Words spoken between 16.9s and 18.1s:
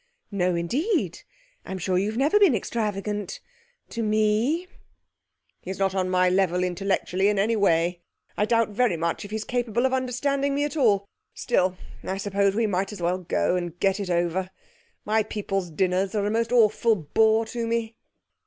bore to me.'